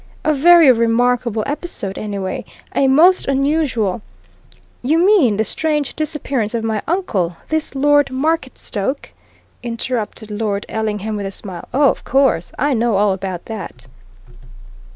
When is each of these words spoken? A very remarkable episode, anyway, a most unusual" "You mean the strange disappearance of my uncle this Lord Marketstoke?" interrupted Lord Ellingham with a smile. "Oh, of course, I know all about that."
A 0.23 0.33
very 0.33 0.71
remarkable 0.71 1.43
episode, 1.45 1.95
anyway, 1.95 2.43
a 2.73 2.87
most 2.87 3.27
unusual" 3.27 4.01
"You 4.91 4.97
mean 4.97 5.37
the 5.37 5.43
strange 5.43 5.95
disappearance 5.95 6.55
of 6.55 6.63
my 6.63 6.81
uncle 6.87 7.37
this 7.49 7.75
Lord 7.75 8.09
Marketstoke?" 8.09 9.11
interrupted 9.61 10.31
Lord 10.31 10.65
Ellingham 10.67 11.17
with 11.17 11.27
a 11.27 11.29
smile. 11.31 11.67
"Oh, 11.71 11.89
of 11.91 12.03
course, 12.03 12.51
I 12.57 12.73
know 12.73 12.95
all 12.95 13.13
about 13.13 13.45
that." 13.45 13.85